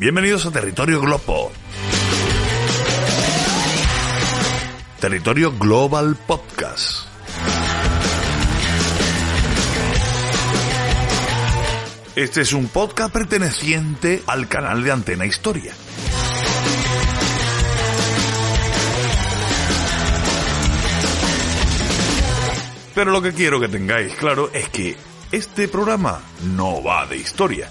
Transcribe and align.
Bienvenidos 0.00 0.46
a 0.46 0.50
Territorio 0.50 0.98
Globo. 0.98 1.52
Territorio 4.98 5.52
Global 5.58 6.16
Podcast. 6.26 7.06
Este 12.16 12.40
es 12.40 12.54
un 12.54 12.68
podcast 12.68 13.12
perteneciente 13.12 14.22
al 14.26 14.48
canal 14.48 14.82
de 14.82 14.90
Antena 14.90 15.26
Historia. 15.26 15.74
Pero 22.94 23.10
lo 23.10 23.20
que 23.20 23.34
quiero 23.34 23.60
que 23.60 23.68
tengáis 23.68 24.14
claro 24.14 24.50
es 24.54 24.66
que 24.70 24.96
este 25.30 25.68
programa 25.68 26.22
no 26.56 26.82
va 26.82 27.04
de 27.04 27.18
historia. 27.18 27.70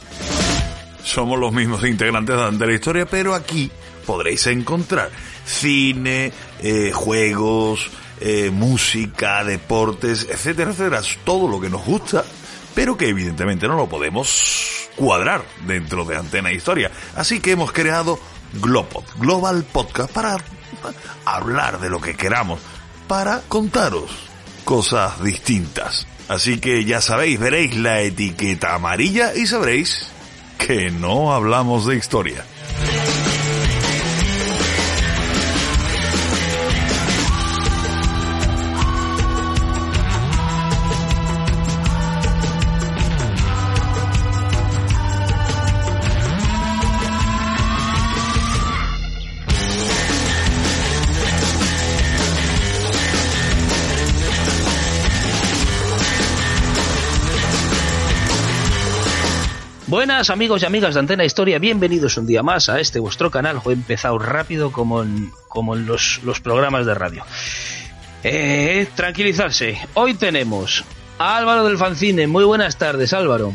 Somos 1.09 1.40
los 1.40 1.52
mismos 1.52 1.84
integrantes 1.86 2.36
de 2.59 2.68
la 2.68 2.73
historia, 2.73 3.05
pero 3.08 3.34
aquí 3.34 3.72
podréis 4.05 4.45
encontrar 4.48 5.09
cine, 5.44 6.32
eh, 6.62 6.91
juegos, 6.94 7.90
eh, 8.20 8.52
música, 8.52 9.44
deportes, 9.44 10.27
etcétera, 10.30 10.70
etcétera, 10.70 11.02
todo 11.23 11.48
lo 11.48 11.59
que 11.59 11.70
nos 11.70 11.84
gusta, 11.84 12.23
pero 12.76 12.95
que 12.95 13.09
evidentemente 13.09 13.68
no 13.68 13.76
lo 13.76 13.90
podemos 13.90 14.87
cuadrar 14.96 15.43
dentro 15.65 16.05
de 16.05 16.15
Antena 16.15 16.52
Historia. 16.52 16.91
Así 17.15 17.40
que 17.40 17.54
hemos 17.54 17.71
creado 17.71 18.20
Global, 18.54 19.04
Global 19.18 19.63
Podcast 19.63 20.12
para 20.12 20.37
hablar 21.26 21.80
de 21.80 21.90
lo 21.90 21.99
que 21.99 22.15
queramos, 22.15 22.60
para 23.07 23.41
contaros 23.48 24.12
cosas 24.63 25.24
distintas. 25.24 26.05
Así 26.27 26.60
que 26.60 26.85
ya 26.85 27.02
sabéis, 27.02 27.40
veréis 27.40 27.76
la 27.76 28.02
etiqueta 28.02 28.76
amarilla 28.76 29.34
y 29.34 29.48
sabréis 29.48 30.12
que 30.60 30.91
no 30.91 31.34
hablamos 31.34 31.88
de 31.88 31.96
historia. 31.96 32.46
Buenas 60.00 60.30
amigos 60.30 60.62
y 60.62 60.66
amigas 60.66 60.94
de 60.94 61.02
Antena 61.02 61.26
Historia, 61.26 61.60
bienvenidos 61.60 62.16
un 62.16 62.26
día 62.26 62.42
más 62.42 62.70
a 62.70 62.80
este 62.80 63.00
vuestro 63.00 63.32
canal. 63.32 63.62
He 63.66 63.74
empezado 63.74 64.18
rápido 64.18 64.72
como 64.72 65.03
en, 65.03 65.30
como 65.50 65.75
en 65.75 65.86
los, 65.86 66.22
los 66.24 66.40
programas 66.40 66.86
de 66.86 66.94
radio. 66.94 67.25
Eh, 68.24 68.88
tranquilizarse, 68.96 69.78
hoy 69.96 70.14
tenemos 70.14 70.86
a 71.18 71.36
Álvaro 71.36 71.66
del 71.66 71.78
Fancine. 71.78 72.28
Muy 72.28 72.46
buenas 72.46 72.78
tardes, 72.78 73.12
Álvaro. 73.12 73.52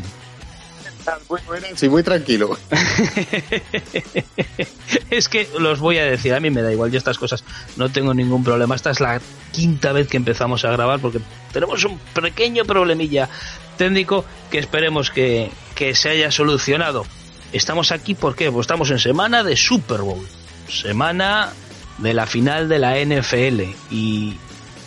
Muy 1.29 1.39
buenas 1.47 1.79
sí, 1.79 1.89
muy 1.89 2.03
tranquilo. 2.03 2.55
es 5.09 5.27
que 5.27 5.49
los 5.57 5.79
voy 5.79 5.97
a 5.97 6.05
decir, 6.05 6.35
a 6.35 6.39
mí 6.39 6.51
me 6.51 6.61
da 6.61 6.71
igual, 6.71 6.91
yo 6.91 6.99
estas 6.99 7.17
cosas 7.17 7.43
no 7.75 7.89
tengo 7.89 8.13
ningún 8.13 8.43
problema. 8.43 8.75
Esta 8.75 8.91
es 8.91 8.99
la 8.99 9.19
quinta 9.51 9.93
vez 9.93 10.07
que 10.07 10.17
empezamos 10.17 10.63
a 10.63 10.69
grabar 10.69 10.99
porque 10.99 11.21
tenemos 11.51 11.83
un 11.85 11.97
pequeño 12.13 12.65
problemilla 12.65 13.29
técnico 13.77 14.25
que 14.51 14.59
esperemos 14.59 15.09
que, 15.09 15.49
se 15.75 16.09
haya 16.09 16.31
solucionado. 16.31 17.05
Estamos 17.51 17.91
aquí 17.91 18.15
porque 18.15 18.51
pues 18.51 18.63
estamos 18.63 18.89
en 18.91 18.99
semana 18.99 19.43
de 19.43 19.55
Super 19.55 20.01
Bowl, 20.01 20.25
semana 20.67 21.51
de 21.99 22.13
la 22.13 22.25
final 22.25 22.67
de 22.67 22.79
la 22.79 22.97
NFL 22.97 23.61
y, 23.91 24.37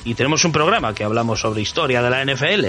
y 0.05 0.15
tenemos 0.15 0.45
un 0.45 0.53
programa 0.53 0.95
que 0.95 1.05
hablamos 1.05 1.41
sobre 1.41 1.63
historia 1.63 2.03
de 2.03 2.11
la 2.11 2.25
NFL 2.25 2.67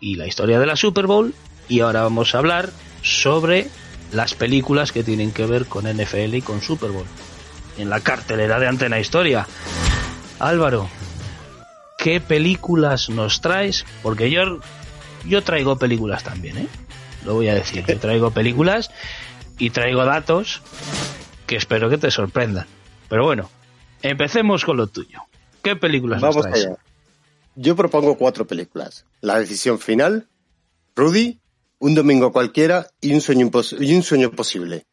y 0.00 0.16
la 0.16 0.26
historia 0.26 0.58
de 0.58 0.66
la 0.66 0.76
Super 0.76 1.06
Bowl 1.06 1.34
y 1.68 1.80
ahora 1.80 2.02
vamos 2.02 2.34
a 2.34 2.38
hablar 2.38 2.70
sobre 3.02 3.68
las 4.12 4.34
películas 4.34 4.92
que 4.92 5.04
tienen 5.04 5.32
que 5.32 5.46
ver 5.46 5.66
con 5.66 5.86
NFL 5.86 6.34
y 6.34 6.42
con 6.42 6.60
Super 6.60 6.90
Bowl 6.90 7.06
en 7.78 7.88
la 7.88 8.00
cartelera 8.00 8.58
de 8.58 8.68
Antena 8.68 8.98
Historia. 8.98 9.46
Álvaro, 10.38 10.88
¿qué 11.96 12.20
películas 12.20 13.08
nos 13.08 13.40
traes? 13.40 13.86
Porque 14.02 14.30
yo 14.30 14.60
yo 15.24 15.42
traigo 15.42 15.78
películas 15.78 16.24
también, 16.24 16.58
¿eh? 16.58 16.68
Lo 17.24 17.34
voy 17.34 17.48
a 17.48 17.54
decir. 17.54 17.84
Yo 17.86 17.98
traigo 17.98 18.30
películas 18.30 18.90
y 19.58 19.70
traigo 19.70 20.04
datos 20.04 20.62
que 21.46 21.56
espero 21.56 21.88
que 21.90 21.98
te 21.98 22.10
sorprendan. 22.10 22.66
Pero 23.08 23.24
bueno, 23.24 23.50
empecemos 24.02 24.64
con 24.64 24.76
lo 24.76 24.86
tuyo. 24.86 25.22
¿Qué 25.62 25.76
películas 25.76 26.20
Vamos 26.20 26.42
traes? 26.42 26.66
Allá. 26.66 26.76
Yo 27.54 27.76
propongo 27.76 28.16
cuatro 28.16 28.46
películas. 28.46 29.04
La 29.20 29.38
decisión 29.38 29.78
final, 29.78 30.28
Rudy, 30.96 31.38
Un 31.78 31.94
domingo 31.94 32.32
cualquiera 32.32 32.86
y 33.00 33.12
Un 33.12 33.20
sueño, 33.20 33.50
y 33.78 33.94
un 33.94 34.02
sueño 34.02 34.30
posible. 34.30 34.86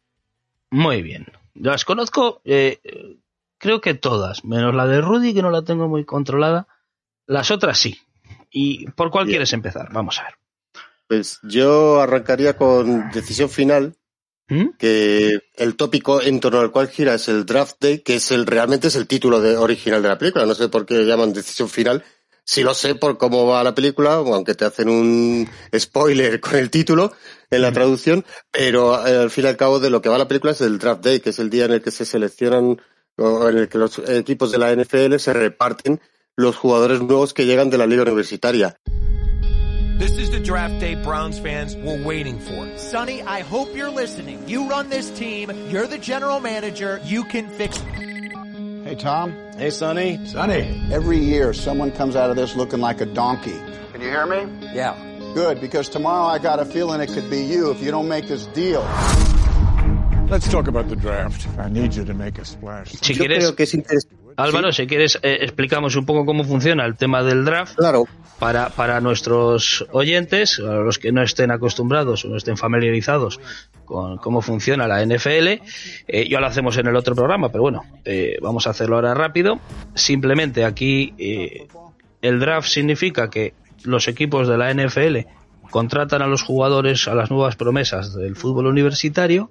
Muy 0.70 1.02
bien. 1.02 1.26
Las 1.54 1.84
conozco, 1.84 2.40
eh, 2.44 2.78
creo 3.58 3.80
que 3.80 3.94
todas, 3.94 4.44
menos 4.44 4.74
la 4.74 4.86
de 4.86 5.00
Rudy, 5.00 5.34
que 5.34 5.42
no 5.42 5.50
la 5.50 5.62
tengo 5.62 5.88
muy 5.88 6.04
controlada. 6.04 6.66
Las 7.26 7.50
otras 7.50 7.78
sí. 7.78 7.98
¿Y 8.50 8.90
por 8.90 9.10
cuál 9.10 9.26
quieres 9.26 9.52
empezar? 9.52 9.92
Vamos 9.92 10.18
a 10.18 10.24
ver. 10.24 10.34
Pues 11.10 11.40
yo 11.42 12.00
arrancaría 12.00 12.56
con 12.56 13.10
decisión 13.10 13.50
final, 13.50 13.96
¿Mm? 14.48 14.76
que 14.78 15.40
el 15.56 15.74
tópico 15.74 16.22
en 16.22 16.38
torno 16.38 16.60
al 16.60 16.70
cual 16.70 16.86
gira 16.86 17.14
es 17.14 17.26
el 17.26 17.44
draft 17.46 17.78
day, 17.80 17.98
que 17.98 18.14
es 18.14 18.30
el 18.30 18.46
realmente 18.46 18.86
es 18.86 18.94
el 18.94 19.08
título 19.08 19.40
de, 19.40 19.56
original 19.56 20.02
de 20.02 20.08
la 20.08 20.18
película. 20.18 20.46
No 20.46 20.54
sé 20.54 20.68
por 20.68 20.86
qué 20.86 21.04
llaman 21.04 21.32
decisión 21.32 21.68
final. 21.68 22.04
Sí 22.44 22.62
lo 22.62 22.74
sé 22.74 22.94
por 22.94 23.18
cómo 23.18 23.44
va 23.44 23.64
la 23.64 23.74
película, 23.74 24.12
aunque 24.12 24.54
te 24.54 24.64
hacen 24.64 24.88
un 24.88 25.50
spoiler 25.76 26.38
con 26.40 26.54
el 26.54 26.70
título 26.70 27.12
en 27.50 27.62
la 27.62 27.72
traducción, 27.72 28.24
pero 28.52 28.94
al 28.94 29.32
fin 29.32 29.46
y 29.46 29.48
al 29.48 29.56
cabo 29.56 29.80
de 29.80 29.90
lo 29.90 30.00
que 30.00 30.10
va 30.10 30.16
la 30.16 30.28
película 30.28 30.52
es 30.52 30.60
el 30.60 30.78
draft 30.78 31.02
day, 31.02 31.18
que 31.18 31.30
es 31.30 31.40
el 31.40 31.50
día 31.50 31.64
en 31.64 31.72
el 31.72 31.82
que 31.82 31.90
se 31.90 32.04
seleccionan 32.04 32.80
o 33.16 33.48
en 33.48 33.58
el 33.58 33.68
que 33.68 33.78
los 33.78 33.98
equipos 33.98 34.52
de 34.52 34.58
la 34.58 34.72
NFL 34.72 35.16
se 35.16 35.32
reparten 35.32 36.00
los 36.36 36.54
jugadores 36.54 37.00
nuevos 37.00 37.34
que 37.34 37.46
llegan 37.46 37.68
de 37.68 37.78
la 37.78 37.88
liga 37.88 38.02
universitaria. 38.02 38.76
This 40.00 40.16
is 40.16 40.30
the 40.30 40.40
draft 40.40 40.80
day 40.80 40.94
Browns 40.94 41.38
fans 41.38 41.76
were 41.76 42.02
waiting 42.02 42.38
for. 42.38 42.78
Sonny, 42.78 43.20
I 43.20 43.40
hope 43.40 43.76
you're 43.76 43.90
listening. 43.90 44.48
You 44.48 44.66
run 44.66 44.88
this 44.88 45.10
team. 45.10 45.50
You're 45.68 45.86
the 45.86 45.98
general 45.98 46.40
manager. 46.40 46.98
You 47.04 47.22
can 47.22 47.50
fix 47.50 47.76
it. 47.78 48.82
Hey, 48.82 48.94
Tom. 48.94 49.34
Hey, 49.58 49.68
Sonny. 49.68 50.24
Sonny. 50.24 50.88
Every 50.90 51.18
year, 51.18 51.52
someone 51.52 51.92
comes 51.92 52.16
out 52.16 52.30
of 52.30 52.36
this 52.36 52.56
looking 52.56 52.80
like 52.80 53.02
a 53.02 53.04
donkey. 53.04 53.60
Can 53.92 54.00
you 54.00 54.08
hear 54.08 54.24
me? 54.24 54.50
Yeah. 54.72 54.96
Good, 55.34 55.60
because 55.60 55.90
tomorrow 55.90 56.24
I 56.24 56.38
got 56.38 56.60
a 56.60 56.64
feeling 56.64 57.02
it 57.02 57.10
could 57.12 57.28
be 57.28 57.42
you 57.42 57.70
if 57.70 57.82
you 57.82 57.90
don't 57.90 58.08
make 58.08 58.26
this 58.26 58.46
deal. 58.46 58.80
Let's 60.30 60.48
talk 60.48 60.66
about 60.66 60.88
the 60.88 60.96
draft. 60.96 61.46
I 61.58 61.68
need 61.68 61.94
you 61.94 62.06
to 62.06 62.14
make 62.14 62.38
a 62.38 62.46
splash. 62.46 62.94
Yo 63.06 63.26
creo 63.26 63.54
que 63.54 63.64
es 63.64 63.74
interesante 63.74 64.19
Álvaro, 64.40 64.72
si 64.72 64.86
quieres, 64.86 65.18
eh, 65.22 65.38
explicamos 65.42 65.96
un 65.96 66.06
poco 66.06 66.24
cómo 66.24 66.44
funciona 66.44 66.84
el 66.84 66.96
tema 66.96 67.22
del 67.22 67.44
draft. 67.44 67.76
Claro. 67.76 68.04
Para, 68.38 68.70
para 68.70 69.00
nuestros 69.00 69.86
oyentes, 69.92 70.58
a 70.58 70.76
los 70.76 70.98
que 70.98 71.12
no 71.12 71.22
estén 71.22 71.50
acostumbrados 71.50 72.24
o 72.24 72.28
no 72.28 72.36
estén 72.36 72.56
familiarizados 72.56 73.38
con 73.84 74.16
cómo 74.18 74.40
funciona 74.40 74.86
la 74.86 75.04
NFL, 75.04 75.48
eh, 76.06 76.28
ya 76.28 76.40
lo 76.40 76.46
hacemos 76.46 76.76
en 76.78 76.86
el 76.86 76.96
otro 76.96 77.14
programa, 77.14 77.50
pero 77.50 77.62
bueno, 77.62 77.82
eh, 78.04 78.38
vamos 78.40 78.66
a 78.66 78.70
hacerlo 78.70 78.96
ahora 78.96 79.14
rápido. 79.14 79.58
Simplemente 79.94 80.64
aquí 80.64 81.12
eh, 81.18 81.66
el 82.22 82.38
draft 82.38 82.68
significa 82.68 83.28
que 83.28 83.54
los 83.84 84.08
equipos 84.08 84.48
de 84.48 84.56
la 84.56 84.72
NFL 84.72 85.28
contratan 85.70 86.22
a 86.22 86.26
los 86.26 86.42
jugadores, 86.42 87.08
a 87.08 87.14
las 87.14 87.30
nuevas 87.30 87.56
promesas 87.56 88.14
del 88.14 88.36
fútbol 88.36 88.66
universitario 88.66 89.50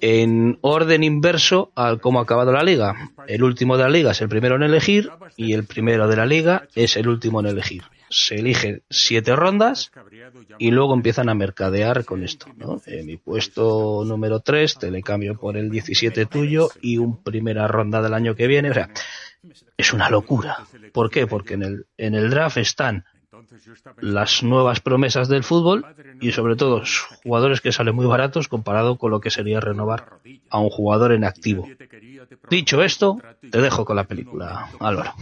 en 0.00 0.58
orden 0.60 1.02
inverso 1.02 1.72
al 1.74 2.00
cómo 2.00 2.18
ha 2.18 2.22
acabado 2.22 2.52
la 2.52 2.62
liga. 2.62 3.12
El 3.26 3.42
último 3.42 3.76
de 3.76 3.84
la 3.84 3.90
liga 3.90 4.10
es 4.12 4.20
el 4.20 4.28
primero 4.28 4.56
en 4.56 4.62
elegir 4.62 5.10
y 5.36 5.52
el 5.52 5.64
primero 5.64 6.08
de 6.08 6.16
la 6.16 6.26
liga 6.26 6.68
es 6.74 6.96
el 6.96 7.08
último 7.08 7.40
en 7.40 7.46
elegir. 7.46 7.82
Se 8.10 8.36
eligen 8.36 8.82
siete 8.90 9.34
rondas 9.34 9.90
y 10.58 10.70
luego 10.70 10.94
empiezan 10.94 11.28
a 11.28 11.34
mercadear 11.34 12.04
con 12.04 12.22
esto. 12.22 12.46
¿no? 12.56 12.80
Mi 13.04 13.16
puesto 13.16 14.04
número 14.04 14.40
3 14.40 14.78
te 14.78 14.90
le 14.90 15.02
cambio 15.02 15.36
por 15.36 15.56
el 15.56 15.70
17 15.70 16.26
tuyo 16.26 16.68
y 16.80 16.98
un 16.98 17.22
primera 17.22 17.66
ronda 17.66 18.02
del 18.02 18.14
año 18.14 18.34
que 18.34 18.46
viene. 18.46 18.70
O 18.70 18.74
sea, 18.74 18.90
es 19.76 19.92
una 19.92 20.10
locura. 20.10 20.58
¿Por 20.92 21.10
qué? 21.10 21.26
Porque 21.26 21.54
en 21.54 21.62
el, 21.62 21.86
en 21.96 22.14
el 22.14 22.30
draft 22.30 22.58
están 22.58 23.04
las 24.00 24.42
nuevas 24.42 24.80
promesas 24.80 25.28
del 25.28 25.44
fútbol 25.44 25.84
y 26.20 26.32
sobre 26.32 26.56
todo 26.56 26.82
jugadores 27.22 27.60
que 27.60 27.72
salen 27.72 27.94
muy 27.94 28.06
baratos 28.06 28.48
comparado 28.48 28.96
con 28.96 29.10
lo 29.10 29.20
que 29.20 29.30
sería 29.30 29.60
renovar 29.60 30.18
a 30.50 30.58
un 30.58 30.70
jugador 30.70 31.12
en 31.12 31.24
activo. 31.24 31.68
Dicho 32.50 32.82
esto, 32.82 33.18
te 33.50 33.60
dejo 33.60 33.84
con 33.84 33.96
la 33.96 34.04
película, 34.04 34.70
Álvaro. 34.80 35.14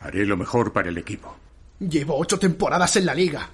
Haré 0.00 0.26
lo 0.26 0.36
mejor 0.36 0.72
para 0.72 0.88
el 0.88 0.98
equipo. 0.98 1.36
Llevo 1.80 2.18
ocho 2.18 2.38
temporadas 2.38 2.96
en 2.96 3.06
la 3.06 3.14
liga 3.14 3.48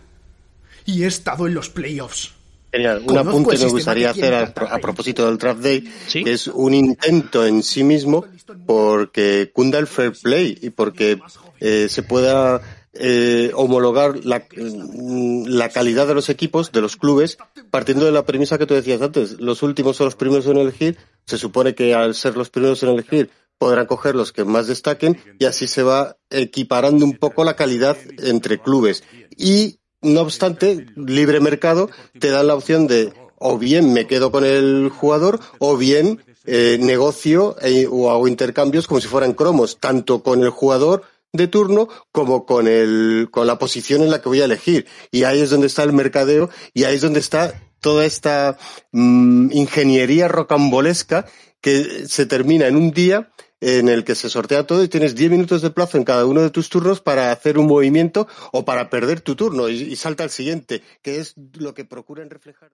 y 0.85 1.03
he 1.03 1.07
estado 1.07 1.47
en 1.47 1.55
los 1.55 1.71
playoffs. 1.71 2.33
Genial. 2.73 3.05
Un 3.07 3.19
apunte 3.19 3.57
me 3.57 3.67
gustaría 3.67 4.11
hacer 4.11 4.35
a, 4.35 4.79
propósito 4.79 5.27
del 5.27 5.39
Draft 5.39 5.61
Day, 5.61 5.85
que 6.13 6.33
es 6.33 6.49
un 6.49 6.75
intento 6.75 7.47
en 7.47 7.63
sí 7.63 7.85
mismo 7.85 8.27
porque 8.67 9.51
cunda 9.55 9.79
el 9.79 9.87
fair 9.87 10.13
play 10.21 10.59
y 10.61 10.71
porque 10.71 11.21
eh, 11.61 11.87
se 11.89 12.03
pueda 12.03 12.61
eh, 12.95 13.51
homologar 13.55 14.25
la, 14.25 14.47
mm, 14.57 15.47
la, 15.47 15.69
calidad 15.69 16.07
de 16.07 16.15
los 16.15 16.29
equipos, 16.29 16.73
de 16.73 16.81
los 16.81 16.97
clubes, 16.97 17.39
partiendo 17.71 18.05
de 18.05 18.13
la 18.13 18.25
premisa 18.25 18.59
que 18.59 18.67
tú 18.67 18.75
decías 18.75 19.03
antes. 19.03 19.41
Los 19.41 19.63
últimos 19.63 19.97
son 19.97 20.07
los 20.07 20.17
primeros 20.17 20.47
en 20.47 20.57
elegir. 20.57 20.97
Se 21.27 21.39
supone 21.39 21.75
que 21.75 21.95
al 21.95 22.15
ser 22.15 22.37
los 22.37 22.51
primeros 22.51 22.83
en 22.83 22.91
elegir 22.91 23.31
podrán 23.59 23.87
coger 23.87 24.15
los 24.15 24.33
que 24.33 24.45
más 24.45 24.67
destaquen 24.67 25.19
y 25.39 25.45
así 25.45 25.67
se 25.67 25.83
va 25.83 26.17
equiparando 26.31 27.05
un 27.05 27.17
poco 27.17 27.45
la 27.45 27.57
calidad 27.57 27.97
entre 28.19 28.59
clubes. 28.59 29.05
Y 29.37 29.79
no 30.03 30.21
obstante, 30.21 30.87
libre 30.97 31.41
mercado 31.41 31.89
te 32.19 32.31
da 32.31 32.43
la 32.43 32.55
opción 32.55 32.87
de 32.87 33.13
o 33.39 33.59
bien 33.59 33.93
me 33.93 34.07
quedo 34.07 34.31
con 34.31 34.45
el 34.45 34.89
jugador 34.89 35.41
o 35.59 35.77
bien 35.77 36.23
eh, 36.47 36.79
negocio 36.81 37.57
e, 37.61 37.87
o 37.91 38.11
hago 38.11 38.29
intercambios 38.29 38.87
como 38.87 39.01
si 39.01 39.09
fueran 39.09 39.33
cromos, 39.33 39.79
tanto 39.79 40.23
con 40.23 40.43
el 40.43 40.51
jugador 40.51 41.03
de 41.35 41.49
turno 41.49 41.89
como 42.13 42.47
con 42.47 42.67
el 42.67 43.29
con 43.31 43.47
la 43.47 43.59
posición 43.59 44.03
en 44.03 44.11
la 44.11 44.23
que 44.23 44.29
voy 44.29 44.41
a 44.41 44.47
elegir 44.47 44.87
y 45.11 45.25
ahí 45.25 45.41
es 45.41 45.51
donde 45.51 45.67
está 45.67 45.83
el 45.83 45.93
mercadeo 45.93 46.49
y 46.73 46.85
ahí 46.85 46.95
es 46.95 47.03
donde 47.03 47.21
está 47.21 47.61
toda 47.81 48.07
esta 48.07 48.57
mm, 48.93 49.51
ingeniería 49.53 50.29
rocambolesca 50.29 51.27
que 51.61 52.07
se 52.07 52.25
termina 52.25 52.69
en 52.69 52.77
un 52.77 52.93
día 52.93 53.33
en 53.61 53.89
el 53.89 54.05
que 54.05 54.15
se 54.15 54.29
sortea 54.29 54.67
todo 54.67 54.85
y 54.85 54.89
tienes 54.89 55.15
10 55.15 55.31
minutos 55.31 55.63
de 55.63 55.71
plazo 55.71 55.99
en 55.99 56.05
cada 56.05 56.25
uno 56.25 56.43
de 56.43 56.51
tus 56.51 56.69
turnos 56.69 57.01
para 57.01 57.33
hacer 57.33 57.59
un 57.59 57.67
movimiento 57.67 58.29
o 58.53 58.65
para 58.65 58.91
perder 58.91 59.21
tu 59.23 59.35
turno 59.35 59.69
y, 59.69 59.97
salta 59.97 60.23
al 60.23 60.31
siguiente, 60.31 60.83
que 61.03 61.19
es 61.19 61.35
lo 61.55 61.73
que 61.73 61.85
procuran 61.85 62.31
reflejar. 62.31 62.73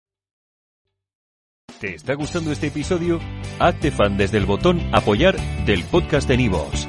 ¿Te 1.80 1.94
está 1.94 2.14
gustando 2.14 2.52
este 2.52 2.68
episodio? 2.68 3.20
Hazte 3.58 3.90
fan 3.90 4.16
desde 4.16 4.38
el 4.38 4.46
botón 4.46 4.80
apoyar 4.94 5.36
del 5.66 5.84
podcast 5.84 6.28
de 6.28 6.36
Nivos. 6.36 6.88